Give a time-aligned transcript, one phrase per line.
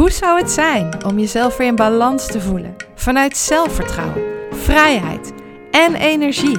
[0.00, 2.76] Hoe zou het zijn om jezelf weer in balans te voelen?
[2.94, 5.32] Vanuit zelfvertrouwen, vrijheid
[5.70, 6.58] en energie.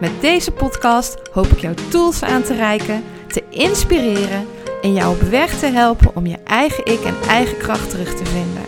[0.00, 4.46] Met deze podcast hoop ik jou tools aan te reiken, te inspireren
[4.82, 8.24] en jou op weg te helpen om je eigen ik en eigen kracht terug te
[8.24, 8.64] vinden.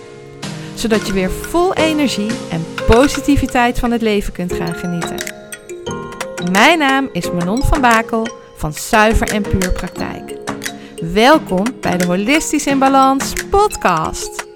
[0.74, 5.16] Zodat je weer vol energie en positiviteit van het leven kunt gaan genieten.
[6.52, 8.26] Mijn naam is Manon van Bakel
[8.56, 10.33] van Zuiver en Puur Praktijk.
[11.12, 14.46] Welkom bij de Holistisch in Balans podcast.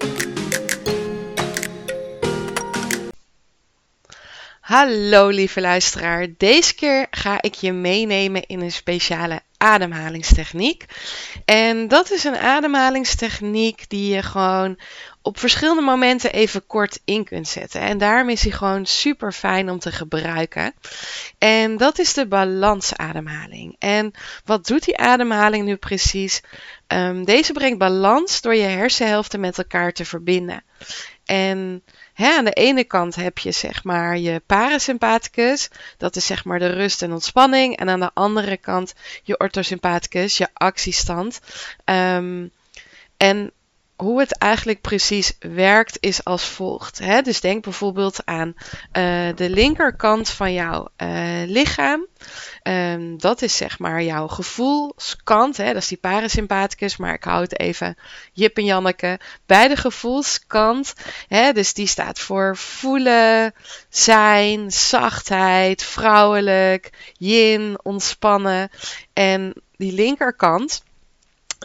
[4.59, 6.27] Hallo lieve luisteraar.
[6.37, 10.85] Deze keer ga ik je meenemen in een speciale ademhalingstechniek.
[11.45, 14.79] En dat is een ademhalingstechniek die je gewoon
[15.21, 17.81] op verschillende momenten even kort in kunt zetten.
[17.81, 20.73] En daarom is hij gewoon super fijn om te gebruiken.
[21.37, 23.75] En dat is de balansademhaling.
[23.79, 24.11] En
[24.45, 26.41] wat doet die ademhaling nu precies?
[26.87, 30.63] Um, deze brengt balans door je hersenhelften met elkaar te verbinden.
[31.25, 31.83] En
[32.19, 36.59] Hè, aan de ene kant heb je zeg maar je parasympathicus, dat is zeg maar
[36.59, 37.77] de rust en ontspanning.
[37.77, 38.93] En aan de andere kant
[39.23, 41.39] je orthosympathicus, je actiestand.
[41.85, 42.51] Um,
[43.17, 43.51] en
[44.01, 46.99] hoe het eigenlijk precies werkt is als volgt.
[46.99, 47.21] Hè?
[47.21, 48.63] Dus denk bijvoorbeeld aan uh,
[49.35, 51.09] de linkerkant van jouw uh,
[51.45, 52.05] lichaam.
[52.63, 55.57] Um, dat is zeg maar jouw gevoelskant.
[55.57, 55.65] Hè?
[55.65, 57.97] Dat is die parasympathicus, maar ik hou het even
[58.33, 60.93] Jip en Janneke bij de gevoelskant.
[61.27, 61.51] Hè?
[61.51, 63.53] Dus die staat voor voelen,
[63.89, 68.69] zijn, zachtheid, vrouwelijk, yin, ontspannen.
[69.13, 70.83] En die linkerkant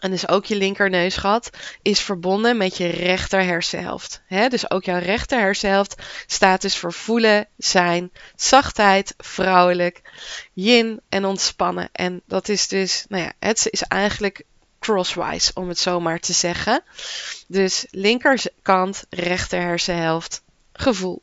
[0.04, 1.50] en dus ook je linkerneusgat,
[1.82, 4.22] is verbonden met je rechter hersenhelft.
[4.48, 10.00] dus ook jouw rechter hersenhelft staat dus voor voelen, zijn, zachtheid, vrouwelijk,
[10.52, 11.88] yin en ontspannen.
[11.92, 14.44] En dat is dus, nou ja, het is eigenlijk
[14.78, 16.82] crosswise, om het zo maar te zeggen.
[17.48, 21.22] Dus linkerkant, rechter hersenhelft, gevoel.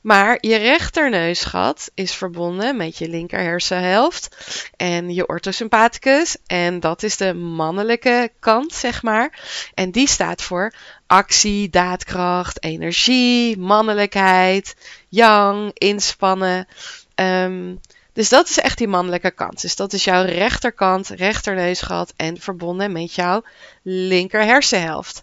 [0.00, 4.36] Maar je rechterneusgat is verbonden met je linker hersenhelft
[4.76, 6.36] en je orthosympathicus.
[6.46, 9.40] En dat is de mannelijke kant, zeg maar.
[9.74, 10.74] En die staat voor
[11.06, 14.76] actie, daadkracht, energie, mannelijkheid,
[15.08, 16.66] yang, inspannen.
[17.14, 17.80] Um,
[18.12, 19.60] dus dat is echt die mannelijke kant.
[19.60, 23.42] Dus dat is jouw rechterkant, rechterneusgat en verbonden met jouw
[23.82, 25.22] linker hersenhelft.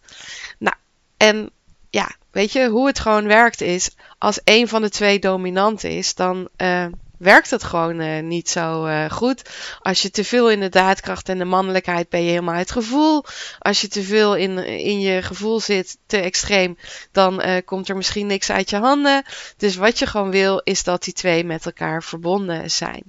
[0.58, 0.76] Nou,
[1.18, 1.52] en
[1.90, 6.16] ja, weet je, hoe het gewoon werkt is, als een van de twee dominant is,
[6.16, 6.86] dan uh,
[7.18, 9.42] werkt het gewoon uh, niet zo uh, goed.
[9.80, 13.26] Als je te veel in de daadkracht en de mannelijkheid ben je helemaal het gevoel.
[13.60, 16.78] Als je te veel in, in je gevoel zit, te extreem,
[17.12, 19.24] dan komt er misschien niks uit je handen.
[19.58, 23.04] Dus wat je gewoon wil, is dat die twee met elkaar verbonden zijn.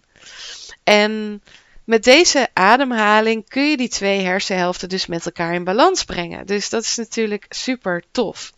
[0.84, 1.42] En
[1.84, 6.46] met deze ademhaling kun je die twee hersenhelften dus met elkaar in balans brengen.
[6.46, 8.52] Dus dat is natuurlijk super tof.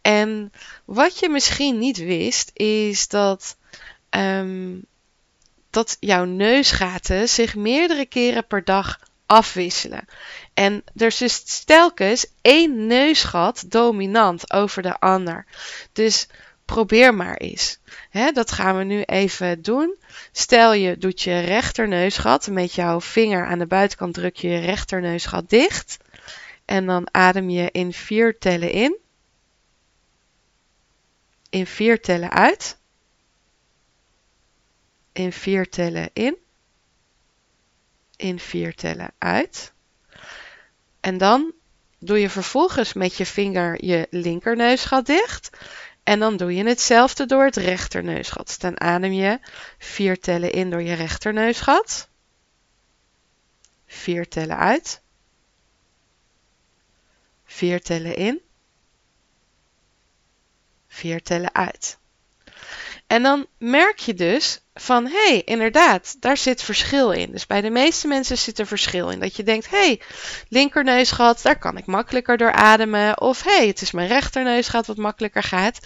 [0.00, 0.52] En
[0.84, 3.56] wat je misschien niet wist, is dat,
[4.10, 4.84] um,
[5.70, 10.04] dat jouw neusgaten zich meerdere keren per dag afwisselen.
[10.54, 15.46] En er is telkens één neusgat dominant over de ander.
[15.92, 16.28] Dus
[16.64, 17.78] probeer maar eens.
[18.32, 19.96] dat gaan we nu even doen.
[20.32, 25.50] Stel je doet je rechterneusgat met jouw vinger aan de buitenkant druk je je rechterneusgat
[25.50, 25.98] dicht.
[26.64, 28.98] En dan adem je in vier tellen in
[31.50, 32.78] in vier tellen uit,
[35.12, 36.36] in vier tellen in,
[38.16, 39.72] in vier tellen uit.
[41.00, 41.52] En dan
[41.98, 45.50] doe je vervolgens met je vinger je linkerneusgat dicht.
[46.02, 48.46] En dan doe je hetzelfde door het rechterneusgat.
[48.46, 49.38] Dus dan adem je
[49.78, 52.08] vier tellen in door je rechterneusgat.
[53.86, 55.02] Vier tellen uit.
[57.44, 58.40] Vier tellen in
[60.90, 61.98] vier tellen uit.
[63.06, 67.30] En dan merk je dus van, hé, hey, inderdaad, daar zit verschil in.
[67.30, 69.20] Dus bij de meeste mensen zit er verschil in.
[69.20, 70.00] Dat je denkt, hé, hey,
[70.48, 73.20] linkerneusgat, daar kan ik makkelijker door ademen.
[73.20, 75.78] Of hé, hey, het is mijn rechterneusgat wat makkelijker gaat.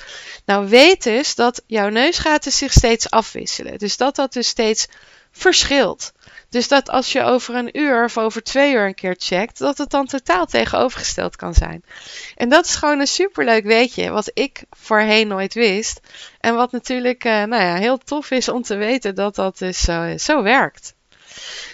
[0.44, 3.78] Nou, weet dus dat jouw neusgaten zich steeds afwisselen.
[3.78, 4.86] Dus dat dat dus steeds
[5.30, 6.12] verschilt.
[6.54, 9.78] Dus dat als je over een uur of over twee uur een keer checkt, dat
[9.78, 11.84] het dan totaal tegenovergesteld kan zijn.
[12.36, 16.00] En dat is gewoon een superleuk weetje, wat ik voorheen nooit wist.
[16.40, 19.80] En wat natuurlijk uh, nou ja, heel tof is om te weten dat dat dus
[19.80, 20.94] zo, zo werkt.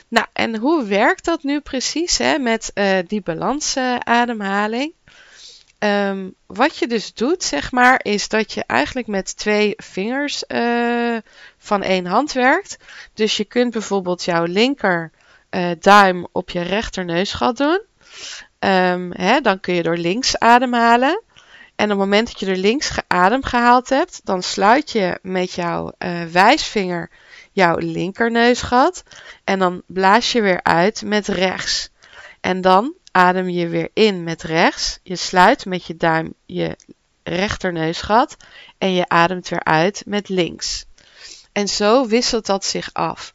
[0.08, 4.92] Nou, en hoe werkt dat nu precies hè, met uh, die balansademhaling?
[5.84, 11.16] Um, wat je dus doet, zeg maar, is dat je eigenlijk met twee vingers uh,
[11.58, 12.76] van één hand werkt.
[13.14, 15.10] Dus je kunt bijvoorbeeld jouw linker
[15.50, 17.80] uh, duim op je rechterneusgat doen.
[18.58, 21.22] ehm, hè, dan kun je door links ademhalen.
[21.76, 25.52] En op het moment dat je er links adem gehaald hebt, dan sluit je met
[25.52, 27.10] jouw uh, wijsvinger
[27.52, 29.02] jouw linkerneusgat.
[29.44, 31.90] En dan blaas je weer uit met rechts.
[32.40, 34.98] En dan adem je weer in met rechts.
[35.02, 36.76] Je sluit met je duim je
[37.22, 38.36] rechterneusgat.
[38.78, 40.84] En je ademt weer uit met links.
[41.52, 43.34] En zo wisselt dat zich af.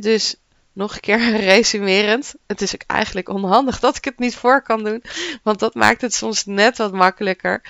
[0.00, 0.36] dus
[0.72, 2.34] nog een keer resumerend.
[2.46, 5.02] Het is ook eigenlijk onhandig dat ik het niet voor kan doen.
[5.42, 7.62] Want dat maakt het soms net wat makkelijker.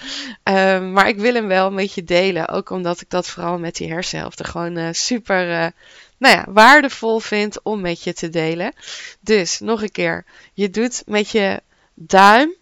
[0.42, 2.48] Ehm, maar ik wil hem wel met je delen.
[2.48, 5.66] Ook omdat ik dat vooral met die hersenhelften gewoon uh, super uh,
[6.20, 8.72] nou ja, waardevol vind om met je te delen.
[9.20, 10.24] Dus nog een keer.
[10.52, 11.60] Je doet met je
[11.94, 12.54] duim.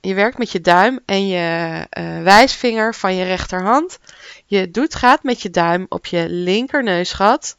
[0.00, 3.98] Je werkt met je duim en je uh, wijsvinger van je rechterhand.
[4.46, 7.56] Je doet gaat met je duim op je linkerneusgat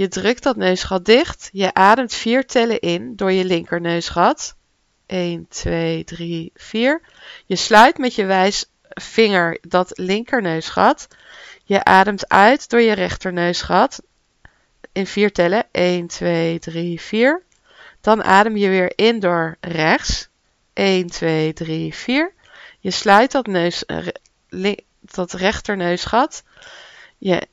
[0.00, 1.48] je drukt dat neusgat dicht.
[1.52, 4.56] Je ademt vier tellen in door je linkerneusgat.
[5.06, 7.02] 1, 2, 3, 4.
[7.46, 11.08] Je sluit met je wijsvinger dat linkerneusgat.
[11.64, 14.02] Je ademt uit door je rechterneusgat.
[15.00, 15.64] In vier tellen.
[15.70, 17.42] 1, 2, 3, 4.
[18.00, 20.28] Dan adem je weer in door rechts.
[20.72, 22.32] 1, 2, 3, 4.
[22.78, 24.06] Je sluit dat, neus, eh,
[25.00, 26.42] dat rechterneusgat.
[27.18, 27.46] Je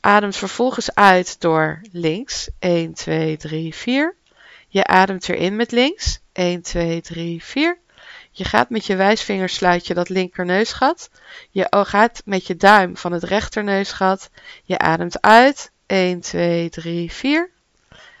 [0.00, 2.48] ademt vervolgens uit door links.
[2.58, 4.16] 1, 2, 3, 4.
[4.68, 6.20] Je ademt weer in met links.
[6.32, 7.78] 1, 2, 3, 4.
[8.30, 11.10] Je gaat met je wijsvinger sluit je dat linkerneusgat.
[11.50, 14.30] Je gaat met je duim van het rechterneusgat.
[14.64, 15.70] Je ademt uit.
[15.92, 17.50] 1, 2, 3, 4.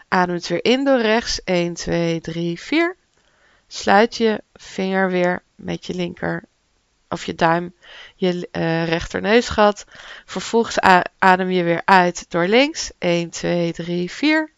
[0.08, 1.44] Ademt weer in door rechts.
[1.44, 2.96] 1, 2, 3, 4.
[3.66, 6.44] Sluit je vinger weer met je linker
[7.08, 7.74] of je duim
[8.16, 9.84] je uh, rechterneusgat.
[10.24, 10.78] Vervolgens
[11.18, 12.90] adem je weer uit door links.
[12.98, 14.50] 1, 2, 3, 4.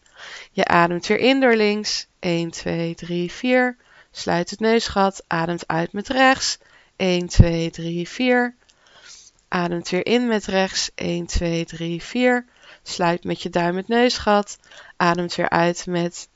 [0.51, 2.07] Je ademt weer in door links.
[2.19, 3.77] 1, 2, 3, 4.
[4.11, 5.23] Sluit het neusgat.
[5.27, 6.57] Ademt uit met rechts.
[6.95, 8.55] 1, 2, 3, 4.
[9.47, 10.91] Ademt weer in met rechts.
[10.95, 12.45] 1, 2, 3, 4.
[12.87, 14.57] Sluit met je duim het neusgat.
[14.97, 16.27] Ademt weer uit met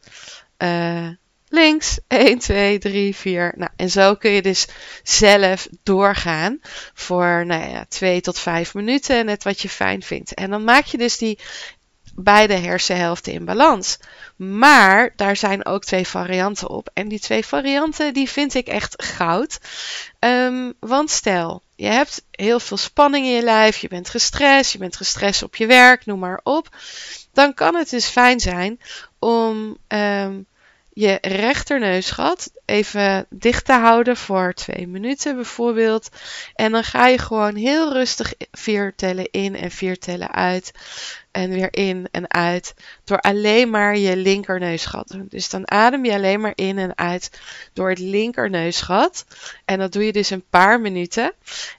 [0.58, 1.08] uh,
[1.48, 2.00] links.
[2.08, 3.54] 1, 2, 3, 4.
[3.56, 4.68] Nou, en zo kun je dus
[5.04, 6.60] zelf doorgaan
[6.94, 10.34] voor nou ja, 2 tot 5 minuten, net wat je fijn vindt.
[10.34, 11.40] En dan maak je dus die
[12.16, 14.00] beide hersenhelften in balans.
[14.36, 16.90] Maar daar zijn ook twee varianten op.
[16.94, 19.60] En die twee varianten die vind ik echt goud.
[20.20, 24.78] Um, want stel, je hebt heel veel spanning in je lijf, je bent gestrest, je
[24.78, 26.70] bent gestrest op je werk, noem maar op.
[27.34, 28.80] Dan kan het dus fijn zijn
[29.20, 30.46] om um,
[30.90, 36.10] je rechterneusgat even dicht te houden voor twee minuten bijvoorbeeld.
[36.56, 40.72] En dan ga je gewoon heel rustig vier tellen in en vier tellen uit.
[41.32, 42.74] En weer in en uit.
[43.04, 45.18] Door alleen maar je linkerneusgat.
[45.30, 47.40] Dus dan adem je alleen maar in en uit
[47.74, 49.26] door het linkerneusgat.
[49.66, 51.34] En dat doe je dus een paar minuten.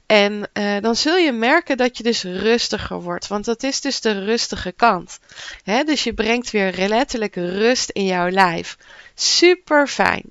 [0.07, 3.27] En uh, dan zul je merken dat je dus rustiger wordt.
[3.27, 5.19] Want dat is dus de rustige kant.
[5.63, 8.77] He, dus je brengt weer letterlijk rust in jouw lijf.
[9.15, 10.23] Super fijn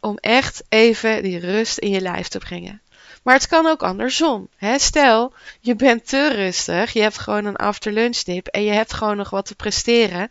[0.00, 2.80] om echt even die rust in je lijf te brengen.
[3.28, 4.48] Maar het kan ook andersom.
[4.56, 4.78] Hè?
[4.78, 8.92] Stel, je bent te rustig, je hebt gewoon een after lunch dip en je hebt
[8.92, 10.30] gewoon nog wat te presteren.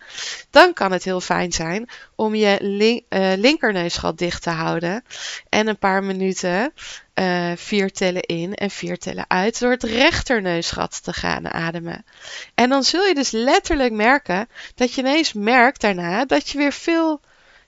[0.50, 5.04] Dan kan het heel fijn zijn om je link, uh, linkerneusgat dicht te houden
[5.50, 6.74] en een paar minuten
[7.16, 12.06] uh, vier tellen in en vier tellen uit door het rechterneusgat te gaan ademen.
[12.56, 16.74] En dan zul je dus letterlijk merken dat je ineens merkt daarna dat je weer
[16.74, 17.22] veel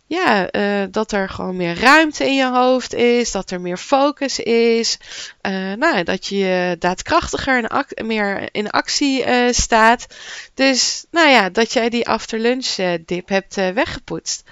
[0.10, 4.40] ja, uh, dat er gewoon meer ruimte in je hoofd is, dat er meer focus
[4.40, 4.98] is,
[5.42, 10.08] uh, nou, dat je daadkrachtiger en meer in actie uh, staat.
[10.54, 12.76] Dus, nou ja, dat jij die after lunch
[13.06, 14.44] dip hebt weggepoetst.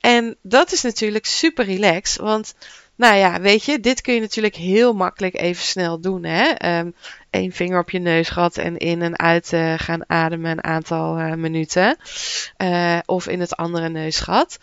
[0.00, 2.54] En dat is natuurlijk super relaxed, want,
[2.94, 6.78] nou ja, weet je, dit kun je natuurlijk heel makkelijk even snel doen, hè.
[6.78, 6.94] Um,
[7.30, 11.96] één vinger op je neus gehad en in en uit gaan ademen een aantal minuten.
[13.06, 14.58] of in het andere neusgat.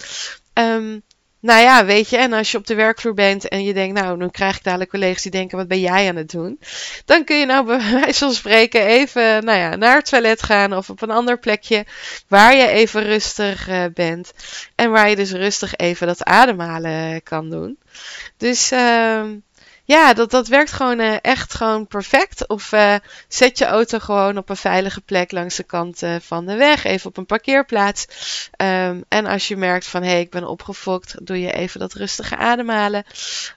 [0.53, 1.03] Um,
[1.45, 4.17] nou ja, weet je, en als je op de werkvloer bent en je denkt, nou,
[4.17, 6.59] nu krijg ik dadelijk collega's die denken, wat ben jij aan het doen?
[7.05, 10.73] Dan kun je nou bij wijze van spreken even, nou ja, naar het toilet gaan
[10.73, 11.85] of op een ander plekje
[12.27, 14.33] waar je even rustig uh, bent.
[14.75, 17.77] En waar je dus rustig even dat ademhalen kan doen.
[18.37, 19.23] Dus, uh,
[19.85, 22.47] ja, dat, dat werkt gewoon uh, echt gewoon perfect.
[22.47, 22.95] Of uh,
[23.27, 26.83] zet je auto gewoon op een veilige plek langs de kant uh, van de weg,
[26.83, 28.05] even op een parkeerplaats.
[28.57, 31.93] Um, en als je merkt van hé, hey, ik ben opgefokt, doe je even dat
[31.93, 33.03] rustige ademhalen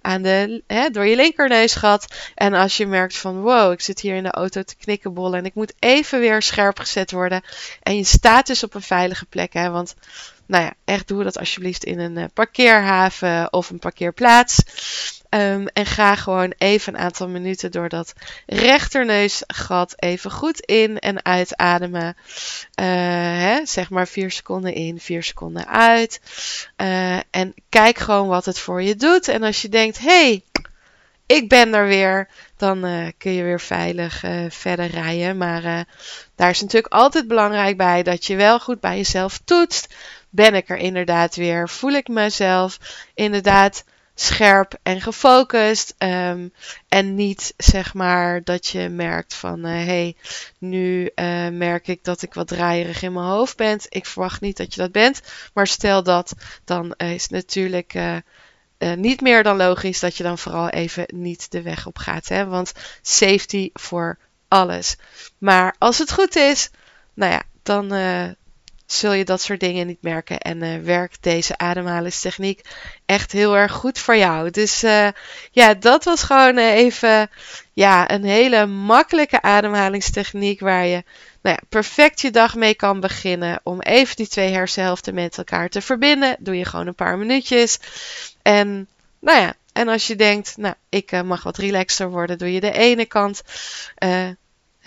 [0.02, 2.06] aan de, hè, door je linkerneusgat.
[2.34, 5.44] En als je merkt van wow, ik zit hier in de auto te knikkenbollen en
[5.44, 7.42] ik moet even weer scherp gezet worden.
[7.82, 9.94] En je staat dus op een veilige plek, hè, want
[10.48, 14.62] nou ja, echt doe dat alsjeblieft in een parkeerhaven of een parkeerplaats.
[15.28, 18.12] Ehm, en ga gewoon even een aantal minuten door dat
[18.46, 22.16] rechterneusgat even goed in en uitademen.
[22.80, 22.86] Uh,
[23.38, 26.20] hè, zeg maar 4 seconden in, 4 seconden uit.
[26.76, 29.28] Uh, en kijk gewoon wat het voor je doet.
[29.28, 30.44] En als je denkt, hey,
[31.26, 35.36] ik ben er weer, dan kun je weer veilig verder rijden.
[35.36, 35.86] Maar
[36.34, 39.94] daar is natuurlijk altijd belangrijk bij dat je wel goed bij jezelf toetst.
[40.30, 41.68] Ben ik er inderdaad weer?
[41.68, 42.78] Voel ik mezelf
[43.14, 43.84] inderdaad
[44.20, 45.94] scherp en gefocust.
[45.98, 46.52] Um,
[46.88, 50.16] en niet zeg maar dat je merkt van hé, uh, hey,
[50.58, 53.80] nu uh, merk ik dat ik wat draaierig in mijn hoofd ben.
[53.88, 55.20] Ik verwacht niet dat je dat bent.
[55.54, 58.16] Maar stel dat, dan is het natuurlijk uh,
[58.94, 62.28] niet meer dan logisch dat je dan vooral even niet de weg op gaat.
[62.28, 62.46] Hè?
[62.46, 64.18] Want safety voor
[64.48, 64.96] alles.
[65.38, 66.70] Maar als het goed is,
[67.14, 67.92] nou ja, dan
[68.92, 70.38] zul je dat soort dingen niet merken.
[70.38, 72.60] En uh, werkt deze ademhalingstechniek
[73.06, 74.50] echt heel erg goed voor jou.
[74.50, 75.08] Dus uh,
[75.50, 77.30] ja, dat was gewoon uh, even
[77.72, 81.04] ja, een hele makkelijke ademhalingstechniek waar je
[81.42, 83.60] nou ja, perfect je dag mee kan beginnen.
[83.62, 86.36] Om even die twee hersenhelften met elkaar te verbinden.
[86.38, 87.78] Doe je gewoon een paar minuutjes.
[88.42, 92.60] En nou ja, en als je denkt, nou, ik mag wat relaxter worden, doe je
[92.60, 93.42] de ene kant.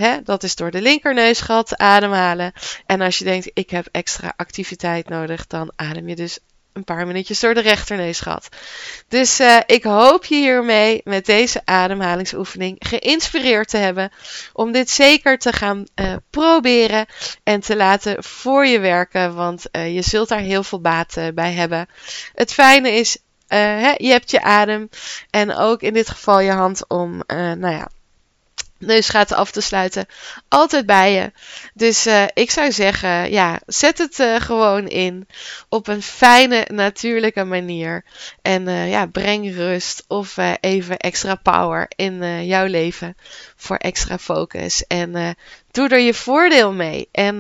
[0.02, 2.54] Hè, dat is door de linkerneusgat ademhalen.
[2.86, 6.40] En als je denkt, ik heb extra activiteit nodig, dan adem je dus
[6.74, 8.50] een paar minuutjes door de rechterneusgat.
[9.08, 14.12] Dus uh, ik hoop je hiermee met deze ademhalingsoefening geïnspireerd te hebben
[14.54, 17.06] om dit zeker te gaan uh, proberen
[17.44, 21.54] en te laten voor je werken, want uh, je zult daar heel veel baat bij
[21.54, 21.88] hebben.
[22.34, 23.18] Het fijne is,
[23.48, 24.90] hè, je hebt je adem
[25.30, 27.90] en ook in dit geval je hand om, nou ja,
[28.82, 30.06] neusgaten af te sluiten.
[30.48, 31.32] Altijd bij je.
[31.74, 35.28] Dus uh, ik zou zeggen, ja, zet het uh, gewoon in
[35.70, 38.04] op een fijne, natuurlijke manier.
[38.42, 43.16] En uh, ja, breng rust of even extra power in jouw leven
[43.56, 44.88] voor extra focus.
[44.88, 45.36] En
[45.72, 47.10] doe er je voordeel mee.
[47.12, 47.38] En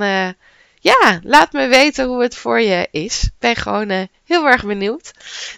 [0.79, 3.29] ja, laat me weten hoe het voor je is.
[3.39, 5.12] Ben gewoon heel erg benieuwd.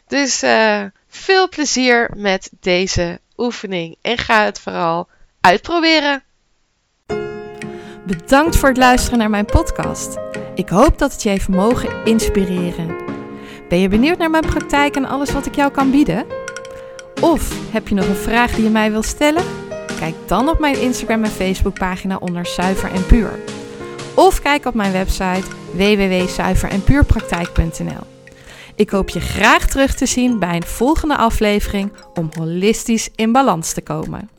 [0.07, 0.43] Dus
[1.09, 3.97] veel plezier met deze oefening.
[4.01, 5.09] En ga het vooral
[5.43, 6.23] uitproberen.
[8.05, 10.17] Bedankt voor het luisteren naar mijn podcast.
[10.55, 12.95] Ik hoop dat het je heeft mogen inspireren.
[13.69, 16.25] Ben je benieuwd naar mijn praktijk en alles wat ik jou kan bieden?
[17.21, 19.43] Of heb je nog een vraag die je mij wilt stellen?
[19.99, 23.39] Kijk dan op mijn Instagram en Facebook pagina onder Zuiver en Puur.
[24.15, 28.03] Of kijk op mijn website www.zuiverenpuurpraktijk.nl.
[28.75, 33.73] Ik hoop je graag terug te zien bij een volgende aflevering om holistisch in balans
[33.73, 34.29] te komen.